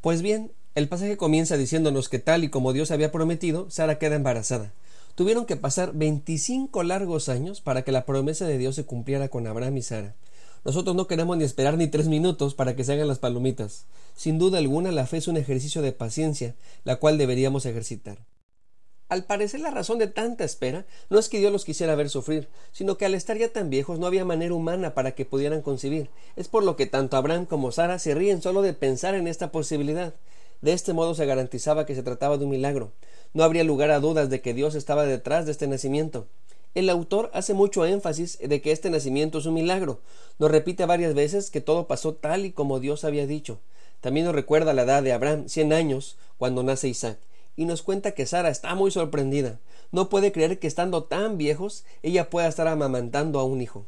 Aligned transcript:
Pues 0.00 0.22
bien, 0.22 0.52
el 0.76 0.88
pasaje 0.88 1.16
comienza 1.16 1.56
diciéndonos 1.56 2.08
que 2.08 2.20
tal 2.20 2.44
y 2.44 2.50
como 2.50 2.72
Dios 2.72 2.92
había 2.92 3.10
prometido, 3.10 3.68
Sara 3.68 3.98
queda 3.98 4.14
embarazada. 4.14 4.72
Tuvieron 5.16 5.44
que 5.44 5.56
pasar 5.56 5.92
25 5.92 6.84
largos 6.84 7.28
años 7.28 7.60
para 7.60 7.82
que 7.82 7.90
la 7.90 8.06
promesa 8.06 8.46
de 8.46 8.58
Dios 8.58 8.76
se 8.76 8.84
cumpliera 8.84 9.28
con 9.28 9.48
Abraham 9.48 9.78
y 9.78 9.82
Sara. 9.82 10.14
Nosotros 10.64 10.94
no 10.94 11.08
queremos 11.08 11.36
ni 11.36 11.42
esperar 11.42 11.76
ni 11.76 11.88
tres 11.88 12.06
minutos 12.06 12.54
para 12.54 12.76
que 12.76 12.84
se 12.84 12.92
hagan 12.92 13.08
las 13.08 13.18
palomitas. 13.18 13.86
Sin 14.14 14.38
duda 14.38 14.58
alguna, 14.58 14.92
la 14.92 15.06
fe 15.06 15.16
es 15.16 15.26
un 15.26 15.36
ejercicio 15.36 15.82
de 15.82 15.90
paciencia, 15.90 16.54
la 16.84 16.96
cual 16.96 17.18
deberíamos 17.18 17.66
ejercitar. 17.66 18.18
Al 19.08 19.24
parecer 19.24 19.60
la 19.60 19.70
razón 19.70 19.98
de 19.98 20.06
tanta 20.06 20.44
espera 20.44 20.84
no 21.08 21.18
es 21.18 21.30
que 21.30 21.38
Dios 21.38 21.50
los 21.50 21.64
quisiera 21.64 21.94
ver 21.94 22.10
sufrir, 22.10 22.46
sino 22.72 22.98
que 22.98 23.06
al 23.06 23.14
estar 23.14 23.38
ya 23.38 23.50
tan 23.50 23.70
viejos 23.70 23.98
no 23.98 24.06
había 24.06 24.26
manera 24.26 24.52
humana 24.52 24.92
para 24.92 25.12
que 25.12 25.24
pudieran 25.24 25.62
concebir. 25.62 26.10
Es 26.36 26.48
por 26.48 26.62
lo 26.62 26.76
que 26.76 26.84
tanto 26.84 27.16
Abraham 27.16 27.46
como 27.46 27.72
Sara 27.72 27.98
se 27.98 28.14
ríen 28.14 28.42
solo 28.42 28.60
de 28.60 28.74
pensar 28.74 29.14
en 29.14 29.26
esta 29.26 29.50
posibilidad. 29.50 30.12
De 30.60 30.74
este 30.74 30.92
modo 30.92 31.14
se 31.14 31.24
garantizaba 31.24 31.86
que 31.86 31.94
se 31.94 32.02
trataba 32.02 32.36
de 32.36 32.44
un 32.44 32.50
milagro. 32.50 32.92
No 33.32 33.44
habría 33.44 33.64
lugar 33.64 33.90
a 33.92 34.00
dudas 34.00 34.28
de 34.28 34.42
que 34.42 34.52
Dios 34.52 34.74
estaba 34.74 35.06
detrás 35.06 35.46
de 35.46 35.52
este 35.52 35.68
nacimiento. 35.68 36.26
El 36.74 36.90
autor 36.90 37.30
hace 37.32 37.54
mucho 37.54 37.86
énfasis 37.86 38.38
de 38.38 38.60
que 38.60 38.72
este 38.72 38.90
nacimiento 38.90 39.38
es 39.38 39.46
un 39.46 39.54
milagro. 39.54 40.00
Nos 40.38 40.50
repite 40.50 40.84
varias 40.84 41.14
veces 41.14 41.50
que 41.50 41.62
todo 41.62 41.86
pasó 41.86 42.12
tal 42.12 42.44
y 42.44 42.52
como 42.52 42.78
Dios 42.78 43.04
había 43.04 43.26
dicho. 43.26 43.58
También 44.02 44.26
nos 44.26 44.34
recuerda 44.34 44.74
la 44.74 44.82
edad 44.82 45.02
de 45.02 45.14
Abraham, 45.14 45.48
cien 45.48 45.72
años, 45.72 46.18
cuando 46.36 46.62
nace 46.62 46.88
Isaac 46.88 47.18
y 47.58 47.64
nos 47.64 47.82
cuenta 47.82 48.12
que 48.12 48.24
Sara 48.24 48.50
está 48.50 48.76
muy 48.76 48.92
sorprendida. 48.92 49.58
No 49.90 50.08
puede 50.08 50.30
creer 50.30 50.60
que 50.60 50.68
estando 50.68 51.02
tan 51.02 51.38
viejos 51.38 51.84
ella 52.04 52.30
pueda 52.30 52.46
estar 52.46 52.68
amamantando 52.68 53.40
a 53.40 53.44
un 53.44 53.60
hijo. 53.60 53.84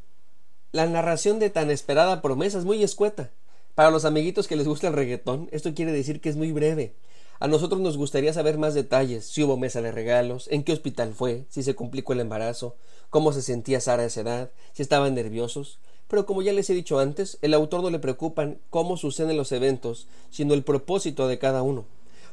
La 0.72 0.86
narración 0.86 1.38
de 1.38 1.50
tan 1.50 1.70
esperada 1.70 2.20
promesa 2.20 2.58
es 2.58 2.64
muy 2.64 2.82
escueta. 2.82 3.30
Para 3.76 3.92
los 3.92 4.04
amiguitos 4.04 4.48
que 4.48 4.56
les 4.56 4.66
gusta 4.66 4.88
el 4.88 4.94
reggaetón, 4.94 5.48
esto 5.52 5.72
quiere 5.72 5.92
decir 5.92 6.20
que 6.20 6.30
es 6.30 6.36
muy 6.36 6.50
breve. 6.50 6.94
A 7.38 7.46
nosotros 7.46 7.80
nos 7.80 7.96
gustaría 7.96 8.32
saber 8.32 8.58
más 8.58 8.74
detalles, 8.74 9.26
si 9.26 9.44
hubo 9.44 9.56
mesa 9.56 9.80
de 9.80 9.92
regalos, 9.92 10.48
en 10.50 10.64
qué 10.64 10.72
hospital 10.72 11.14
fue, 11.14 11.44
si 11.48 11.62
se 11.62 11.76
complicó 11.76 12.12
el 12.12 12.20
embarazo, 12.20 12.74
cómo 13.08 13.32
se 13.32 13.40
sentía 13.40 13.80
Sara 13.80 14.02
a 14.02 14.06
esa 14.06 14.22
edad, 14.22 14.50
si 14.72 14.82
estaban 14.82 15.14
nerviosos. 15.14 15.78
Pero 16.08 16.26
como 16.26 16.42
ya 16.42 16.52
les 16.52 16.68
he 16.70 16.74
dicho 16.74 16.98
antes, 16.98 17.38
el 17.40 17.54
autor 17.54 17.84
no 17.84 17.90
le 17.90 18.00
preocupan 18.00 18.58
cómo 18.68 18.96
suceden 18.96 19.36
los 19.36 19.52
eventos, 19.52 20.08
sino 20.28 20.54
el 20.54 20.64
propósito 20.64 21.28
de 21.28 21.38
cada 21.38 21.62
uno. 21.62 21.86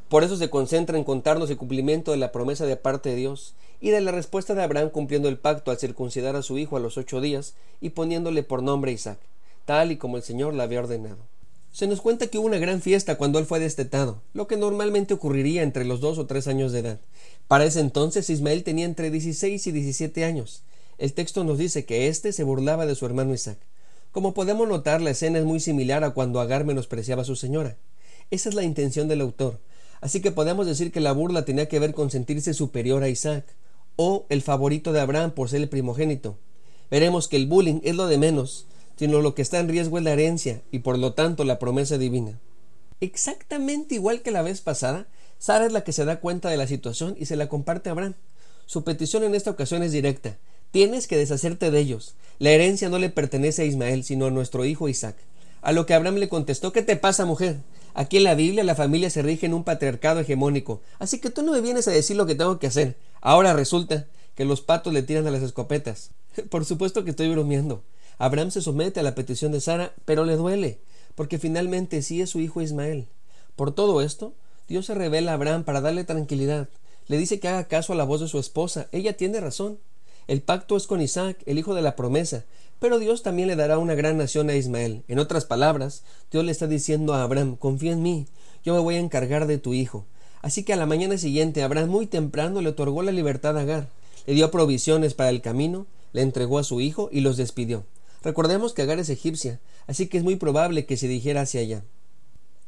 Por 0.10 0.24
eso 0.24 0.38
se 0.38 0.50
concentra 0.50 0.98
en 0.98 1.04
contarnos 1.04 1.50
el 1.50 1.58
cumplimiento 1.58 2.12
de 2.12 2.18
la 2.18 2.32
promesa 2.32 2.66
de 2.66 2.78
parte 2.78 3.10
de 3.10 3.16
Dios 3.16 3.56
y 3.82 3.90
de 3.90 4.00
la 4.00 4.12
respuesta 4.12 4.56
de 4.56 4.64
Abraham 4.64 4.90
cumpliendo 4.90 5.28
el 5.28 5.38
pacto 5.38 5.70
al 5.70 5.80
circuncidar 5.80 6.36
a 6.36 6.42
su 6.42 6.58
hijo 6.58 6.78
a 6.78 6.80
los 6.80 6.98
ocho 6.98 7.20
días 7.20 7.56
y 7.82 7.90
poniéndole 7.90 8.44
por 8.44 8.64
nombre 8.64 8.94
Isaac, 8.94 9.20
tal 9.66 9.92
y 9.92 9.98
como 9.98 10.16
el 10.18 10.24
Señor 10.24 10.54
le 10.54 10.64
había 10.64 10.80
ordenado. 10.80 11.18
Se 11.74 11.88
nos 11.88 12.02
cuenta 12.02 12.28
que 12.28 12.40
hubo 12.40 12.48
una 12.48 12.58
gran 12.58 12.82
fiesta 12.82 13.18
cuando 13.18 13.38
él 13.38 13.46
fue 13.46 13.60
destetado, 13.60 14.22
lo 14.34 14.48
que 14.48 14.58
normalmente 14.58 15.14
ocurriría 15.14 15.62
entre 15.62 15.86
los 15.86 16.00
dos 16.00 16.18
o 16.18 16.26
tres 16.26 16.48
años 16.48 16.72
de 16.72 16.80
edad. 16.80 17.00
Para 17.48 17.66
ese 17.66 17.82
entonces 17.82 18.30
Ismael 18.30 18.64
tenía 18.64 18.86
entre 18.86 19.12
16 19.12 19.68
y 19.68 19.72
17 19.72 20.24
años. 20.24 20.64
El 20.98 21.14
texto 21.14 21.44
nos 21.44 21.58
dice 21.58 21.86
que 21.86 22.08
éste 22.08 22.32
se 22.32 22.44
burlaba 22.44 22.86
de 22.86 22.96
su 22.96 23.06
hermano 23.06 23.34
Isaac. 23.34 23.60
Como 24.12 24.34
podemos 24.34 24.68
notar, 24.68 25.02
la 25.02 25.12
escena 25.12 25.38
es 25.38 25.46
muy 25.46 25.60
similar 25.60 26.04
a 26.04 26.12
cuando 26.12 26.40
Agar 26.40 26.66
menospreciaba 26.66 27.22
a 27.22 27.26
su 27.26 27.36
señora. 27.36 27.78
Esa 28.32 28.50
es 28.50 28.56
la 28.56 28.64
intención 28.64 29.08
del 29.08 29.22
autor, 29.22 29.60
Así 30.02 30.22
que 30.22 30.32
podemos 30.32 30.68
decir 30.68 30.92
que 30.92 31.00
la 31.00 31.12
burla 31.12 31.46
tenía 31.46 31.68
que 31.68 31.80
ver 31.80 31.94
con 31.94 32.12
sentirse 32.12 32.54
superior 32.54 33.04
a 33.04 33.10
Isaac, 33.10 33.46
o 33.96 34.26
el 34.30 34.42
favorito 34.42 34.94
de 34.94 35.02
Abraham 35.02 35.32
por 35.32 35.50
ser 35.50 35.62
el 35.62 35.70
primogénito. 35.70 36.38
Veremos 36.90 37.28
que 37.28 37.36
el 37.36 37.48
bullying 37.48 37.82
es 37.84 37.96
lo 37.96 38.08
de 38.08 38.18
menos, 38.18 38.68
sino 38.96 39.22
lo 39.22 39.36
que 39.36 39.42
está 39.42 39.60
en 39.60 39.68
riesgo 39.68 39.98
es 39.98 40.04
la 40.04 40.14
herencia 40.14 40.62
y 40.72 40.80
por 40.80 40.98
lo 40.98 41.14
tanto 41.14 41.44
la 41.44 41.60
promesa 41.60 41.98
divina. 41.98 42.40
Exactamente 43.02 43.96
igual 43.96 44.22
que 44.22 44.32
la 44.32 44.42
vez 44.42 44.62
pasada, 44.62 45.08
Sara 45.40 45.66
es 45.66 45.72
la 45.72 45.84
que 45.84 45.92
se 45.92 46.06
da 46.06 46.20
cuenta 46.20 46.50
de 46.50 46.58
la 46.58 46.68
situación 46.68 47.16
y 47.20 47.26
se 47.26 47.36
la 47.36 47.50
comparte 47.50 47.90
a 47.90 47.92
Abraham. 47.92 48.16
Su 48.66 48.84
petición 48.84 49.24
en 49.24 49.36
esta 49.36 49.52
ocasión 49.52 49.84
es 49.84 49.92
directa. 49.92 50.38
Tienes 50.72 51.08
que 51.08 51.18
deshacerte 51.18 51.72
de 51.72 51.80
ellos. 51.80 52.16
La 52.40 52.52
herencia 52.52 52.90
no 52.90 53.00
le 53.00 53.10
pertenece 53.10 53.62
a 53.62 53.66
Ismael, 53.66 54.04
sino 54.04 54.26
a 54.26 54.32
nuestro 54.32 54.66
hijo 54.66 54.90
Isaac. 54.90 55.16
A 55.62 55.72
lo 55.72 55.86
que 55.86 55.94
Abraham 55.94 56.16
le 56.16 56.30
contestó 56.30 56.72
¿Qué 56.72 56.82
te 56.82 56.98
pasa, 56.98 57.26
mujer? 57.26 57.58
Aquí 57.98 58.18
en 58.18 58.26
la 58.26 58.36
Biblia 58.36 58.64
la 58.64 58.76
familia 58.76 59.10
se 59.10 59.24
rige 59.24 59.48
en 59.48 59.56
un 59.56 59.64
patriarcado 59.64 60.20
hegemónico, 60.20 60.82
así 61.00 61.20
que 61.20 61.32
tú 61.32 61.42
no 61.42 61.52
me 61.52 61.62
vienes 61.62 61.88
a 61.88 61.92
decir 61.92 62.16
lo 62.16 62.28
que 62.28 62.36
tengo 62.36 62.60
que 62.60 62.68
hacer. 62.68 62.96
Ahora 63.22 63.54
resulta 63.54 64.06
que 64.36 64.46
los 64.46 64.62
patos 64.62 64.94
le 64.94 65.02
tiran 65.02 65.26
a 65.26 65.32
las 65.32 65.42
escopetas. 65.42 66.12
Por 66.52 66.64
supuesto 66.64 67.04
que 67.04 67.10
estoy 67.10 67.32
bromeando. 67.32 67.82
Abraham 68.20 68.52
se 68.52 68.62
somete 68.62 69.00
a 69.00 69.04
la 69.04 69.16
petición 69.16 69.52
de 69.52 69.62
Sara, 69.62 69.94
pero 70.06 70.26
le 70.26 70.36
duele, 70.36 70.80
porque 71.16 71.40
finalmente 71.40 72.04
sí 72.04 72.22
es 72.22 72.30
su 72.30 72.40
hijo 72.40 72.62
Ismael. 72.62 73.08
Por 73.56 73.72
todo 73.72 74.00
esto, 74.02 74.36
Dios 74.68 74.86
se 74.86 74.94
revela 74.94 75.32
a 75.32 75.34
Abraham 75.34 75.64
para 75.64 75.82
darle 75.82 76.04
tranquilidad. 76.04 76.70
Le 77.08 77.18
dice 77.18 77.40
que 77.40 77.48
haga 77.48 77.68
caso 77.68 77.94
a 77.94 77.96
la 77.96 78.04
voz 78.04 78.22
de 78.22 78.28
su 78.28 78.38
esposa. 78.38 78.90
Ella 78.92 79.18
tiene 79.18 79.40
razón. 79.40 79.80
El 80.28 80.42
pacto 80.42 80.76
es 80.76 80.88
con 80.88 81.02
Isaac, 81.02 81.38
el 81.46 81.58
hijo 81.58 81.74
de 81.74 81.82
la 81.82 81.96
promesa, 81.96 82.44
pero 82.80 83.00
Dios 83.00 83.24
también 83.24 83.48
le 83.48 83.56
dará 83.56 83.78
una 83.78 83.96
gran 83.96 84.18
nación 84.18 84.50
a 84.50 84.56
Ismael. 84.56 85.04
En 85.08 85.20
otras 85.20 85.46
palabras, 85.46 86.04
Dios 86.32 86.44
le 86.44 86.52
está 86.52 86.68
diciendo 86.68 87.14
a 87.14 87.24
Abraham, 87.24 87.56
confía 87.56 87.94
en 87.94 88.04
mí, 88.04 88.28
yo 88.64 88.74
me 88.74 88.82
voy 88.82 88.96
a 88.96 89.00
encargar 89.00 89.48
de 89.48 89.58
tu 89.58 89.74
hijo. 89.74 90.06
Así 90.42 90.64
que 90.64 90.74
a 90.74 90.76
la 90.76 90.86
mañana 90.86 91.18
siguiente 91.18 91.64
Abraham 91.64 91.90
muy 91.90 92.08
temprano 92.08 92.62
le 92.62 92.70
otorgó 92.70 93.04
la 93.04 93.14
libertad 93.14 93.58
a 93.58 93.62
Agar, 93.62 93.88
le 94.26 94.34
dio 94.34 94.52
provisiones 94.52 95.14
para 95.14 95.30
el 95.30 95.42
camino, 95.42 95.88
le 96.12 96.24
entregó 96.24 96.60
a 96.60 96.66
su 96.66 96.82
hijo 96.82 97.10
y 97.12 97.22
los 97.22 97.38
despidió. 97.38 97.86
Recordemos 98.22 98.74
que 98.74 98.82
Agar 98.82 99.00
es 99.00 99.10
egipcia, 99.10 99.62
así 99.88 100.08
que 100.08 100.18
es 100.18 100.26
muy 100.26 100.36
probable 100.36 100.86
que 100.86 100.98
se 100.98 101.08
dijera 101.08 101.42
hacia 101.42 101.62
allá. 101.62 101.84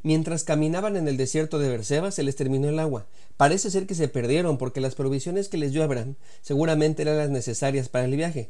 Mientras 0.01 0.45
caminaban 0.45 0.95
en 0.95 1.07
el 1.07 1.17
desierto 1.17 1.59
de 1.59 1.69
Berseba 1.69 2.11
se 2.11 2.23
les 2.23 2.35
terminó 2.37 2.69
el 2.69 2.79
agua. 2.79 3.05
Parece 3.35 3.69
ser 3.69 3.85
que 3.85 3.95
se 3.95 4.07
perdieron 4.07 4.57
porque 4.57 4.79
las 4.79 4.95
provisiones 4.95 5.49
que 5.49 5.57
les 5.57 5.73
dio 5.73 5.83
Abraham 5.83 6.15
seguramente 6.41 7.01
eran 7.01 7.17
las 7.17 7.29
necesarias 7.29 7.89
para 7.89 8.05
el 8.05 8.15
viaje. 8.15 8.49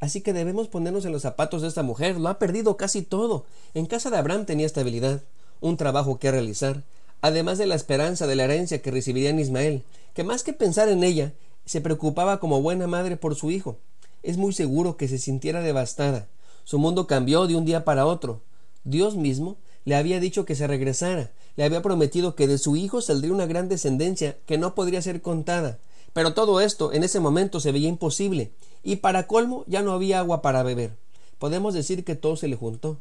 Así 0.00 0.20
que 0.20 0.32
debemos 0.32 0.68
ponernos 0.68 1.04
en 1.04 1.12
los 1.12 1.22
zapatos 1.22 1.62
de 1.62 1.68
esta 1.68 1.82
mujer. 1.82 2.18
Lo 2.18 2.28
ha 2.28 2.38
perdido 2.38 2.76
casi 2.76 3.02
todo. 3.02 3.46
En 3.72 3.86
casa 3.86 4.10
de 4.10 4.18
Abraham 4.18 4.44
tenía 4.44 4.66
estabilidad, 4.66 5.22
un 5.60 5.76
trabajo 5.76 6.18
que 6.18 6.30
realizar, 6.30 6.82
además 7.22 7.56
de 7.56 7.66
la 7.66 7.76
esperanza 7.76 8.26
de 8.26 8.36
la 8.36 8.44
herencia 8.44 8.82
que 8.82 8.90
recibiría 8.90 9.30
en 9.30 9.38
Ismael, 9.38 9.84
que 10.12 10.24
más 10.24 10.42
que 10.42 10.52
pensar 10.52 10.88
en 10.88 11.04
ella, 11.04 11.32
se 11.64 11.80
preocupaba 11.80 12.40
como 12.40 12.60
buena 12.60 12.86
madre 12.86 13.16
por 13.16 13.36
su 13.36 13.50
hijo. 13.50 13.78
Es 14.22 14.36
muy 14.36 14.52
seguro 14.52 14.96
que 14.96 15.08
se 15.08 15.18
sintiera 15.18 15.62
devastada. 15.62 16.28
Su 16.64 16.78
mundo 16.78 17.06
cambió 17.06 17.46
de 17.46 17.54
un 17.54 17.64
día 17.64 17.84
para 17.84 18.04
otro. 18.04 18.42
Dios 18.84 19.16
mismo 19.16 19.56
le 19.84 19.96
había 19.96 20.20
dicho 20.20 20.44
que 20.44 20.54
se 20.54 20.66
regresara, 20.66 21.32
le 21.56 21.64
había 21.64 21.82
prometido 21.82 22.34
que 22.34 22.46
de 22.46 22.58
su 22.58 22.76
hijo 22.76 23.00
saldría 23.00 23.32
una 23.32 23.46
gran 23.46 23.68
descendencia 23.68 24.36
que 24.46 24.58
no 24.58 24.74
podría 24.74 25.02
ser 25.02 25.22
contada. 25.22 25.78
Pero 26.12 26.34
todo 26.34 26.60
esto 26.60 26.92
en 26.92 27.04
ese 27.04 27.20
momento 27.20 27.60
se 27.60 27.72
veía 27.72 27.88
imposible, 27.88 28.52
y 28.82 28.96
para 28.96 29.26
colmo 29.26 29.64
ya 29.66 29.82
no 29.82 29.92
había 29.92 30.18
agua 30.18 30.42
para 30.42 30.62
beber. 30.62 30.96
Podemos 31.38 31.74
decir 31.74 32.04
que 32.04 32.14
todo 32.14 32.36
se 32.36 32.48
le 32.48 32.56
juntó. 32.56 32.98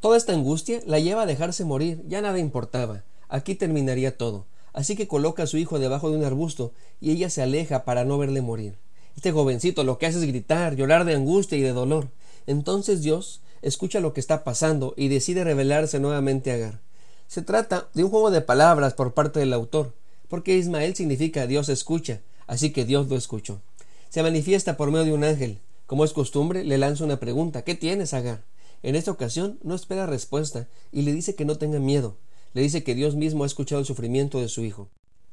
Toda 0.00 0.16
esta 0.16 0.32
angustia 0.32 0.80
la 0.86 0.98
lleva 0.98 1.22
a 1.22 1.26
dejarse 1.26 1.64
morir, 1.64 2.02
ya 2.08 2.20
nada 2.20 2.38
importaba. 2.38 3.04
Aquí 3.28 3.54
terminaría 3.54 4.16
todo. 4.16 4.46
Así 4.72 4.96
que 4.96 5.08
coloca 5.08 5.44
a 5.44 5.46
su 5.46 5.56
hijo 5.56 5.78
debajo 5.78 6.10
de 6.10 6.16
un 6.16 6.24
arbusto 6.24 6.72
y 7.00 7.12
ella 7.12 7.30
se 7.30 7.42
aleja 7.42 7.84
para 7.84 8.04
no 8.04 8.18
verle 8.18 8.42
morir. 8.42 8.74
Este 9.16 9.30
jovencito 9.30 9.84
lo 9.84 9.98
que 9.98 10.06
hace 10.06 10.18
es 10.18 10.24
gritar, 10.24 10.74
llorar 10.74 11.04
de 11.04 11.14
angustia 11.14 11.56
y 11.56 11.62
de 11.62 11.72
dolor. 11.72 12.08
Entonces 12.46 13.02
Dios 13.02 13.40
escucha 13.64 14.00
lo 14.00 14.12
que 14.12 14.20
está 14.20 14.44
pasando 14.44 14.92
y 14.96 15.08
decide 15.08 15.42
revelarse 15.42 15.98
nuevamente 15.98 16.52
a 16.52 16.54
Agar. 16.54 16.80
Se 17.26 17.40
trata 17.40 17.88
de 17.94 18.04
un 18.04 18.10
juego 18.10 18.30
de 18.30 18.42
palabras 18.42 18.92
por 18.92 19.14
parte 19.14 19.40
del 19.40 19.54
autor, 19.54 19.94
porque 20.28 20.58
Ismael 20.58 20.94
significa 20.94 21.46
Dios 21.46 21.70
escucha, 21.70 22.20
así 22.46 22.70
que 22.70 22.84
Dios 22.84 23.08
lo 23.08 23.16
escuchó. 23.16 23.62
Se 24.10 24.22
manifiesta 24.22 24.76
por 24.76 24.90
medio 24.90 25.06
de 25.06 25.12
un 25.14 25.24
ángel. 25.24 25.60
Como 25.86 26.04
es 26.04 26.12
costumbre, 26.12 26.62
le 26.62 26.78
lanza 26.78 27.04
una 27.04 27.18
pregunta 27.20 27.62
¿Qué 27.62 27.74
tienes, 27.74 28.12
Agar? 28.12 28.44
En 28.82 28.96
esta 28.96 29.10
ocasión 29.10 29.58
no 29.62 29.74
espera 29.74 30.04
respuesta 30.06 30.68
y 30.92 31.02
le 31.02 31.12
dice 31.12 31.34
que 31.34 31.46
no 31.46 31.56
tenga 31.56 31.78
miedo. 31.78 32.18
Le 32.52 32.60
dice 32.60 32.84
que 32.84 32.94
Dios 32.94 33.16
mismo 33.16 33.44
ha 33.44 33.46
escuchado 33.46 33.80
el 33.80 33.86
sufrimiento 33.86 34.40
de 34.40 34.48
su 34.48 34.62
hijo. 34.62 34.90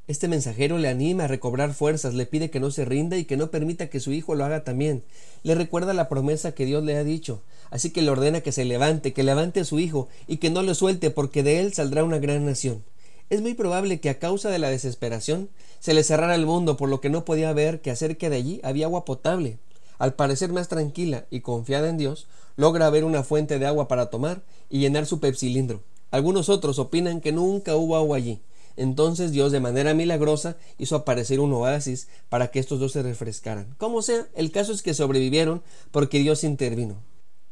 Este 0.08 0.28
mensajero 0.28 0.78
le 0.78 0.90
anima 0.90 1.26
a 1.26 1.28
recobrar 1.28 1.74
fuerzas, 1.74 2.16
le 2.16 2.26
pide 2.26 2.50
que 2.50 2.60
no 2.60 2.72
se 2.72 2.86
rinda 2.86 3.18
y 3.18 3.26
que 3.26 3.38
no 3.38 3.52
permita 3.52 3.90
que 3.90 4.00
su 4.00 4.12
hijo 4.12 4.36
lo 4.36 4.44
haga 4.44 4.64
también. 4.64 5.04
Le 5.44 5.56
recuerda 5.56 5.94
la 5.94 6.10
promesa 6.10 6.54
que 6.54 6.66
Dios 6.66 6.84
le 6.84 6.98
ha 6.98 7.04
dicho, 7.04 7.42
así 7.70 7.92
que 7.92 8.02
le 8.02 8.10
ordena 8.10 8.42
que 8.42 8.52
se 8.52 8.66
levante, 8.66 9.14
que 9.14 9.24
levante 9.24 9.62
a 9.62 9.66
su 9.66 9.80
hijo 9.80 10.10
y 10.28 10.38
que 10.38 10.50
no 10.50 10.64
lo 10.64 10.74
suelte 10.74 11.12
porque 11.12 11.44
de 11.44 11.60
él 11.60 11.74
saldrá 11.74 12.04
una 12.04 12.18
gran 12.20 12.46
nación. 12.46 12.84
Es 13.30 13.42
muy 13.42 13.54
probable 13.54 14.02
que 14.02 14.10
a 14.10 14.20
causa 14.20 14.50
de 14.50 14.60
la 14.60 14.70
desesperación 14.70 15.50
se 15.80 15.94
le 15.94 16.04
cerrara 16.04 16.36
el 16.36 16.46
mundo 16.46 16.76
por 16.76 16.90
lo 16.90 17.00
que 17.00 17.10
no 17.10 17.24
podía 17.24 17.54
ver 17.54 17.80
que 17.80 17.92
acerca 17.92 18.30
de 18.30 18.36
allí 18.36 18.60
había 18.64 18.88
agua 18.88 19.06
potable. 19.06 19.60
Al 20.00 20.16
parecer 20.16 20.52
más 20.52 20.68
tranquila 20.68 21.26
y 21.30 21.42
confiada 21.42 21.88
en 21.88 21.98
Dios, 21.98 22.28
logra 22.58 22.90
ver 22.90 23.06
una 23.06 23.24
fuente 23.24 23.60
de 23.60 23.68
agua 23.68 23.88
para 23.88 24.10
tomar 24.10 24.42
y 24.70 24.80
llenar 24.80 25.06
su 25.06 25.20
pepsilindro. 25.20 25.82
Algunos 26.10 26.50
otros 26.50 26.80
opinan 26.80 27.22
que 27.22 27.32
nunca 27.32 27.76
hubo 27.78 27.96
agua 27.96 28.18
allí. 28.18 28.42
Entonces 28.78 29.32
Dios 29.32 29.52
de 29.52 29.60
manera 29.60 29.94
milagrosa 29.94 30.58
hizo 30.78 30.96
aparecer 30.96 31.40
un 31.40 31.54
oasis 31.54 32.08
para 32.30 32.50
que 32.50 32.60
estos 32.60 32.80
dos 32.80 32.92
se 32.94 33.04
refrescaran. 33.04 33.76
Como 33.78 34.02
sea, 34.02 34.28
el 34.36 34.52
caso 34.52 34.72
es 34.72 34.82
que 34.82 34.94
sobrevivieron 34.94 35.62
porque 35.92 36.20
Dios 36.20 36.44
intervino. 36.44 36.98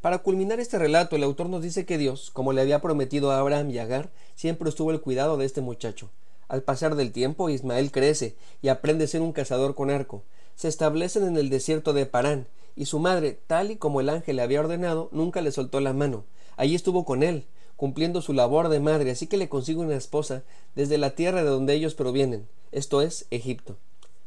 Para 0.00 0.18
culminar 0.18 0.60
este 0.60 0.78
relato, 0.78 1.16
el 1.16 1.22
autor 1.22 1.50
nos 1.50 1.62
dice 1.62 1.84
que 1.84 1.98
Dios, 1.98 2.30
como 2.30 2.54
le 2.54 2.62
había 2.62 2.80
prometido 2.80 3.30
a 3.30 3.38
Abraham 3.38 3.70
y 3.70 3.78
Agar, 3.78 4.10
siempre 4.34 4.68
estuvo 4.68 4.90
el 4.90 5.02
cuidado 5.02 5.36
de 5.36 5.44
este 5.44 5.60
muchacho. 5.60 6.10
Al 6.48 6.62
pasar 6.62 6.96
del 6.96 7.12
tiempo, 7.12 7.50
Ismael 7.50 7.92
crece 7.92 8.34
y 8.62 8.68
aprende 8.68 9.04
a 9.04 9.08
ser 9.08 9.20
un 9.20 9.32
cazador 9.32 9.74
con 9.74 9.90
arco. 9.90 10.24
Se 10.56 10.68
establecen 10.68 11.24
en 11.24 11.36
el 11.36 11.50
desierto 11.50 11.92
de 11.92 12.06
Parán, 12.06 12.48
y 12.74 12.86
su 12.86 12.98
madre, 12.98 13.38
tal 13.46 13.70
y 13.70 13.76
como 13.76 14.00
el 14.00 14.08
ángel 14.08 14.36
le 14.36 14.42
había 14.42 14.60
ordenado, 14.60 15.10
nunca 15.12 15.42
le 15.42 15.52
soltó 15.52 15.80
la 15.80 15.92
mano. 15.92 16.24
Allí 16.56 16.74
estuvo 16.74 17.04
con 17.04 17.22
él, 17.22 17.44
cumpliendo 17.80 18.20
su 18.20 18.34
labor 18.34 18.68
de 18.68 18.78
madre, 18.78 19.10
así 19.10 19.26
que 19.26 19.38
le 19.38 19.48
consigue 19.48 19.78
una 19.78 19.96
esposa 19.96 20.42
desde 20.74 20.98
la 20.98 21.14
tierra 21.14 21.42
de 21.42 21.48
donde 21.48 21.72
ellos 21.72 21.94
provienen, 21.94 22.46
esto 22.72 23.00
es, 23.00 23.24
Egipto. 23.30 23.78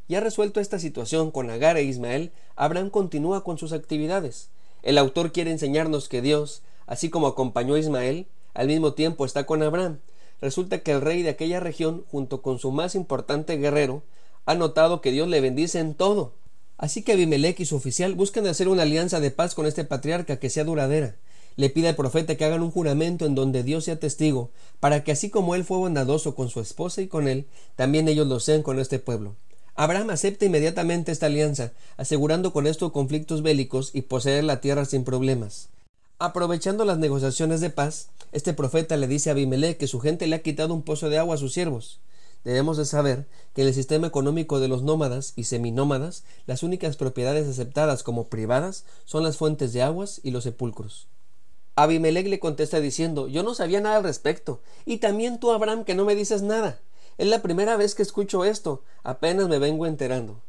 Ya 0.09 0.21
resuelto 0.21 0.59
esta 0.59 0.79
situación 0.79 1.29
con 1.29 1.51
Agar 1.51 1.77
e 1.77 1.83
Ismael, 1.83 2.31
Abraham 2.55 2.89
continúa 2.89 3.43
con 3.43 3.59
sus 3.59 3.71
actividades. 3.71 4.49
El 4.81 4.97
autor 4.97 5.31
quiere 5.31 5.51
enseñarnos 5.51 6.09
que 6.09 6.23
Dios, 6.23 6.63
así 6.87 7.11
como 7.11 7.27
acompañó 7.27 7.75
a 7.75 7.79
Ismael, 7.79 8.25
al 8.55 8.65
mismo 8.65 8.93
tiempo 8.93 9.23
está 9.23 9.45
con 9.45 9.61
Abraham. 9.61 9.99
Resulta 10.41 10.79
que 10.79 10.89
el 10.89 11.01
rey 11.01 11.21
de 11.21 11.29
aquella 11.29 11.59
región, 11.59 12.05
junto 12.09 12.41
con 12.41 12.57
su 12.57 12.71
más 12.71 12.95
importante 12.95 13.57
guerrero, 13.57 14.01
ha 14.47 14.55
notado 14.55 14.99
que 14.99 15.11
Dios 15.11 15.27
le 15.27 15.41
bendice 15.41 15.77
en 15.77 15.93
todo. 15.93 16.33
Así 16.79 17.03
que 17.03 17.11
Abimelech 17.11 17.59
y 17.59 17.67
su 17.67 17.75
oficial 17.75 18.15
buscan 18.15 18.47
hacer 18.47 18.67
una 18.67 18.81
alianza 18.81 19.19
de 19.19 19.29
paz 19.29 19.53
con 19.53 19.67
este 19.67 19.83
patriarca 19.83 20.39
que 20.39 20.49
sea 20.49 20.63
duradera 20.63 21.17
le 21.55 21.69
pide 21.69 21.89
al 21.89 21.95
profeta 21.95 22.35
que 22.35 22.45
hagan 22.45 22.63
un 22.63 22.71
juramento 22.71 23.25
en 23.25 23.35
donde 23.35 23.63
Dios 23.63 23.85
sea 23.85 23.99
testigo, 23.99 24.51
para 24.79 25.03
que 25.03 25.11
así 25.11 25.29
como 25.29 25.55
él 25.55 25.63
fue 25.63 25.77
bondadoso 25.77 26.35
con 26.35 26.49
su 26.49 26.59
esposa 26.59 27.01
y 27.01 27.07
con 27.07 27.27
él, 27.27 27.45
también 27.75 28.07
ellos 28.07 28.27
lo 28.27 28.39
sean 28.39 28.63
con 28.63 28.79
este 28.79 28.99
pueblo. 28.99 29.35
Abraham 29.75 30.11
acepta 30.11 30.45
inmediatamente 30.45 31.11
esta 31.11 31.25
alianza, 31.25 31.73
asegurando 31.97 32.53
con 32.53 32.67
esto 32.67 32.91
conflictos 32.91 33.41
bélicos 33.41 33.89
y 33.93 34.03
poseer 34.03 34.43
la 34.43 34.61
tierra 34.61 34.85
sin 34.85 35.03
problemas. 35.03 35.69
Aprovechando 36.19 36.85
las 36.85 36.99
negociaciones 36.99 37.59
de 37.59 37.71
paz, 37.71 38.09
este 38.31 38.53
profeta 38.53 38.97
le 38.97 39.07
dice 39.07 39.29
a 39.29 39.33
Abimelech 39.33 39.77
que 39.77 39.87
su 39.87 39.99
gente 39.99 40.27
le 40.27 40.35
ha 40.35 40.41
quitado 40.41 40.73
un 40.73 40.83
pozo 40.83 41.09
de 41.09 41.17
agua 41.17 41.35
a 41.35 41.39
sus 41.39 41.53
siervos. 41.53 41.99
Debemos 42.43 42.77
de 42.77 42.85
saber 42.85 43.25
que 43.53 43.61
en 43.61 43.69
el 43.69 43.73
sistema 43.73 44.07
económico 44.07 44.59
de 44.59 44.67
los 44.67 44.83
nómadas 44.83 45.33
y 45.35 45.45
seminómadas, 45.45 46.23
las 46.45 46.61
únicas 46.61 46.97
propiedades 46.97 47.47
aceptadas 47.47 48.03
como 48.03 48.27
privadas 48.27 48.85
son 49.05 49.23
las 49.23 49.37
fuentes 49.37 49.73
de 49.73 49.81
aguas 49.81 50.19
y 50.23 50.31
los 50.31 50.43
sepulcros. 50.43 51.07
Abimelech 51.75 52.27
le 52.27 52.39
contesta 52.39 52.79
diciendo 52.79 53.27
Yo 53.27 53.43
no 53.43 53.55
sabía 53.55 53.81
nada 53.81 53.97
al 53.97 54.03
respecto. 54.03 54.61
Y 54.85 54.97
también 54.97 55.39
tú, 55.39 55.51
Abraham, 55.51 55.83
que 55.83 55.95
no 55.95 56.05
me 56.05 56.15
dices 56.15 56.41
nada. 56.41 56.79
Es 57.17 57.27
la 57.27 57.41
primera 57.41 57.77
vez 57.77 57.95
que 57.95 58.03
escucho 58.03 58.45
esto. 58.45 58.83
Apenas 59.03 59.47
me 59.47 59.59
vengo 59.59 59.85
enterando. 59.85 60.41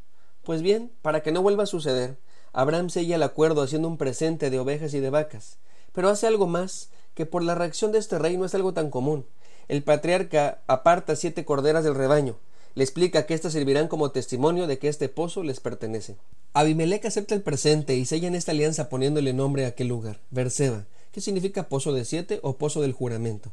Pues 0.42 0.62
bien, 0.62 0.90
para 1.02 1.22
que 1.22 1.32
no 1.32 1.42
vuelva 1.42 1.64
a 1.64 1.66
suceder, 1.66 2.16
Abraham 2.52 2.90
sella 2.90 3.16
el 3.16 3.22
acuerdo 3.22 3.62
haciendo 3.62 3.88
un 3.88 3.96
presente 3.96 4.50
de 4.50 4.58
ovejas 4.58 4.94
y 4.94 5.00
de 5.00 5.10
vacas. 5.10 5.58
Pero 5.92 6.08
hace 6.08 6.26
algo 6.26 6.46
más, 6.46 6.90
que 7.14 7.26
por 7.26 7.42
la 7.42 7.54
reacción 7.54 7.92
de 7.92 7.98
este 7.98 8.18
rey 8.18 8.36
no 8.36 8.44
es 8.44 8.54
algo 8.54 8.74
tan 8.74 8.90
común. 8.90 9.26
El 9.68 9.82
patriarca 9.82 10.62
aparta 10.66 11.16
siete 11.16 11.44
corderas 11.44 11.84
del 11.84 11.94
rebaño. 11.94 12.36
Le 12.74 12.84
explica 12.84 13.24
que 13.24 13.34
éstas 13.34 13.52
servirán 13.52 13.88
como 13.88 14.10
testimonio 14.10 14.66
de 14.66 14.78
que 14.78 14.88
este 14.88 15.08
pozo 15.08 15.42
les 15.42 15.60
pertenece. 15.60 16.16
Abimelech 16.52 17.04
acepta 17.06 17.34
el 17.34 17.42
presente 17.42 17.94
y 17.94 18.04
sella 18.04 18.28
en 18.28 18.34
esta 18.34 18.52
alianza 18.52 18.88
poniéndole 18.88 19.32
nombre 19.32 19.64
a 19.64 19.68
aquel 19.68 19.88
lugar, 19.88 20.20
Berseba, 20.30 20.86
que 21.14 21.20
significa 21.20 21.68
pozo 21.68 21.92
de 21.92 22.04
siete 22.04 22.40
o 22.42 22.56
pozo 22.56 22.82
del 22.82 22.92
juramento. 22.92 23.52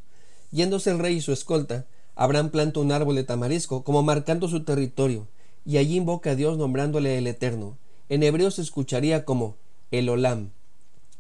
Yéndose 0.51 0.89
el 0.89 0.97
rey 0.97 1.17
y 1.17 1.21
su 1.21 1.31
escolta, 1.31 1.85
Abraham 2.15 2.49
planta 2.49 2.79
un 2.79 2.91
árbol 2.91 3.15
de 3.15 3.23
tamarisco 3.23 3.83
como 3.83 4.01
marcando 4.01 4.47
su 4.47 4.63
territorio, 4.63 5.27
y 5.63 5.77
allí 5.77 5.97
invoca 5.97 6.31
a 6.31 6.35
Dios 6.35 6.57
nombrándole 6.57 7.19
el 7.19 7.27
Eterno. 7.27 7.77
En 8.09 8.23
hebreo 8.23 8.49
se 8.49 8.63
escucharía 8.63 9.25
como 9.25 9.57
el 9.91 10.09
Olam. 10.09 10.49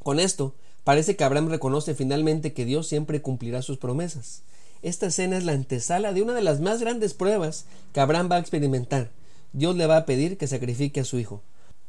Con 0.01 0.19
esto, 0.19 0.55
parece 0.83 1.15
que 1.15 1.23
Abraham 1.23 1.49
reconoce 1.49 1.93
finalmente 1.93 2.53
que 2.53 2.65
Dios 2.65 2.87
siempre 2.87 3.21
cumplirá 3.21 3.61
sus 3.61 3.77
promesas. 3.77 4.41
Esta 4.81 5.05
escena 5.05 5.37
es 5.37 5.43
la 5.43 5.51
antesala 5.51 6.11
de 6.11 6.23
una 6.23 6.33
de 6.33 6.41
las 6.41 6.59
más 6.59 6.81
grandes 6.81 7.13
pruebas 7.13 7.65
que 7.93 7.99
Abraham 7.99 8.29
va 8.31 8.37
a 8.37 8.39
experimentar. 8.39 9.11
Dios 9.53 9.75
le 9.75 9.85
va 9.85 9.97
a 9.97 10.05
pedir 10.07 10.39
que 10.39 10.47
sacrifique 10.47 11.01
a 11.01 11.05
su 11.05 11.19
hijo. 11.19 11.43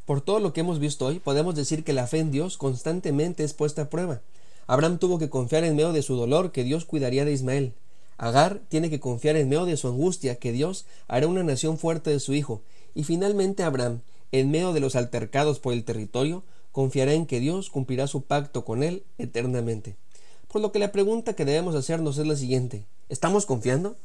Por 0.04 0.20
todo 0.20 0.40
lo 0.40 0.52
que 0.52 0.60
hemos 0.60 0.78
visto 0.78 1.06
hoy, 1.06 1.20
podemos 1.20 1.54
decir 1.54 1.84
que 1.84 1.94
la 1.94 2.06
fe 2.06 2.18
en 2.18 2.30
Dios 2.30 2.58
constantemente 2.58 3.44
es 3.44 3.54
puesta 3.54 3.82
a 3.82 3.88
prueba. 3.88 4.20
Abraham 4.66 4.98
tuvo 4.98 5.18
que 5.18 5.30
confiar 5.30 5.64
en 5.64 5.76
medio 5.76 5.92
de 5.92 6.02
su 6.02 6.16
dolor 6.16 6.52
que 6.52 6.64
Dios 6.64 6.84
cuidaría 6.84 7.24
de 7.24 7.32
Ismael. 7.32 7.74
Agar 8.16 8.60
tiene 8.68 8.90
que 8.90 9.00
confiar 9.00 9.36
en 9.36 9.48
medio 9.48 9.64
de 9.64 9.76
su 9.76 9.88
angustia 9.88 10.36
que 10.36 10.52
Dios 10.52 10.86
hará 11.08 11.26
una 11.26 11.42
nación 11.42 11.78
fuerte 11.78 12.10
de 12.10 12.20
su 12.20 12.34
hijo. 12.34 12.62
Y 12.94 13.04
finalmente 13.04 13.62
Abraham, 13.62 14.00
en 14.30 14.50
medio 14.50 14.72
de 14.72 14.80
los 14.80 14.96
altercados 14.96 15.58
por 15.58 15.72
el 15.72 15.84
territorio, 15.84 16.44
confiará 16.70 17.12
en 17.12 17.26
que 17.26 17.40
Dios 17.40 17.70
cumplirá 17.70 18.06
su 18.06 18.22
pacto 18.22 18.64
con 18.64 18.82
él 18.82 19.04
eternamente. 19.18 19.96
Por 20.48 20.60
lo 20.60 20.72
que 20.72 20.78
la 20.78 20.92
pregunta 20.92 21.34
que 21.34 21.44
debemos 21.44 21.74
hacernos 21.74 22.18
es 22.18 22.26
la 22.26 22.36
siguiente 22.36 22.84
¿Estamos 23.12 23.44
confiando? 23.44 23.96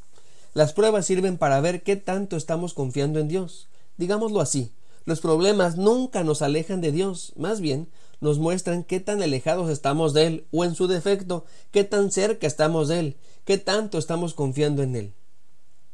Las 0.53 0.74
pruebas 0.74 1.06
sirven 1.06 1.38
para 1.38 1.62
ver 1.62 1.81
qué 1.81 1.95
tanto 1.95 2.36
estamos 2.36 2.74
confiando 2.74 3.19
en 3.19 3.30
Dios. 3.30 3.69
Digámoslo 3.95 4.42
así, 4.42 4.71
los 5.06 5.21
problemas 5.21 5.77
nunca 5.77 6.25
nos 6.25 6.42
alejan 6.42 6.81
de 6.81 6.92
Dios, 6.92 7.31
más 7.38 7.62
bien 7.62 7.88
nos 8.19 8.39
muestran 8.39 8.83
qué 8.83 8.99
tan 8.99 9.21
alejados 9.21 9.69
estamos 9.69 10.13
de 10.13 10.27
Él, 10.27 10.45
o 10.51 10.65
en 10.65 10.75
su 10.75 10.87
defecto, 10.87 11.45
qué 11.71 11.83
tan 11.83 12.11
cerca 12.11 12.47
estamos 12.47 12.87
de 12.87 12.99
Él, 12.99 13.15
qué 13.45 13.57
tanto 13.57 13.97
estamos 13.97 14.33
confiando 14.33 14.83
en 14.83 14.95
Él. 14.95 15.13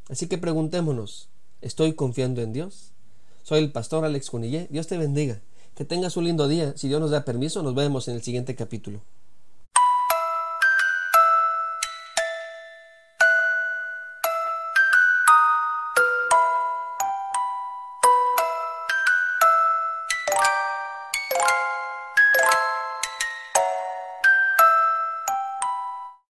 Así 0.08 0.26
que 0.26 0.38
preguntémonos, 0.38 1.28
¿estoy 1.60 1.94
confiando 1.94 2.42
en 2.42 2.52
Dios? 2.52 2.92
Soy 3.42 3.60
el 3.60 3.72
pastor 3.72 4.04
Alex 4.04 4.30
Cunillé, 4.30 4.68
Dios 4.70 4.86
te 4.86 4.96
bendiga, 4.96 5.40
que 5.74 5.84
tengas 5.84 6.16
un 6.16 6.24
lindo 6.24 6.48
día, 6.48 6.74
si 6.76 6.88
Dios 6.88 7.00
nos 7.00 7.10
da 7.10 7.24
permiso, 7.24 7.62
nos 7.62 7.74
vemos 7.74 8.08
en 8.08 8.14
el 8.14 8.22
siguiente 8.22 8.54
capítulo. 8.54 9.02